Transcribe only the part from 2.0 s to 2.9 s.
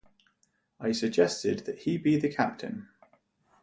the captain.